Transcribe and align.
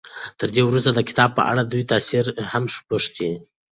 تر 0.39 0.47
دې 0.55 0.61
وروسته 0.65 0.91
د 0.93 0.99
کتاب 1.09 1.29
په 1.37 1.43
اړه 1.51 1.61
د 1.63 1.67
دوی 1.73 1.83
تأثر 1.91 2.25
هم 2.51 2.63
پوښتئ. 2.89 3.31